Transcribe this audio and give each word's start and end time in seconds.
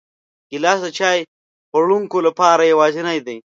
ګیلاس 0.49 0.79
د 0.83 0.87
چای 0.97 1.19
خوړونکو 1.69 2.17
لپاره 2.27 2.63
یوازینی 2.71 3.19
دی. 3.25 3.37